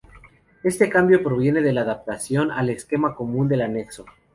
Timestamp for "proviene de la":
1.21-1.81